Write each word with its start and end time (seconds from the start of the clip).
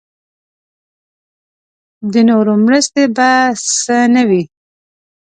د 2.11 2.13
نورو 2.29 2.53
مرستې 2.65 3.03
بې 3.15 3.33
څه 3.81 3.97
نه 4.13 4.23
وي. 4.29 4.43